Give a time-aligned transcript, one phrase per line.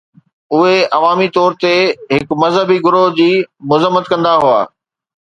[0.55, 1.75] اهي عوامي طور تي
[2.15, 3.31] هڪ مذهبي گروهه جي
[3.75, 4.61] مذمت ڪندا هئا.